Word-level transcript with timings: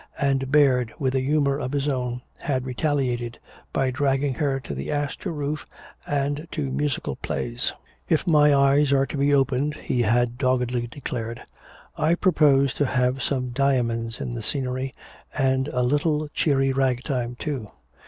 And 0.19 0.51
Baird, 0.51 0.91
with 0.97 1.13
a 1.13 1.19
humor 1.19 1.59
of 1.59 1.73
his 1.73 1.87
own, 1.87 2.23
had 2.39 2.65
retaliated 2.65 3.37
by 3.71 3.91
dragging 3.91 4.33
her 4.33 4.59
to 4.61 4.73
the 4.73 4.89
Astor 4.91 5.31
Roof 5.31 5.67
and 6.07 6.47
to 6.53 6.71
musical 6.71 7.17
plays. 7.17 7.71
"If 8.09 8.25
my 8.25 8.51
eyes 8.51 8.91
are 8.91 9.05
to 9.05 9.15
be 9.15 9.31
opened," 9.31 9.75
he 9.75 10.01
had 10.01 10.39
doggedly 10.39 10.87
declared, 10.87 11.43
"I 11.99 12.15
propose 12.15 12.73
to 12.81 12.85
have 12.87 13.21
some 13.21 13.49
diamonds 13.51 14.19
in 14.19 14.33
the 14.33 14.41
scenery, 14.41 14.95
and 15.37 15.67
a 15.67 15.83
little 15.83 16.29
cheery 16.33 16.73
ragtime, 16.73 17.35
too. 17.35 17.67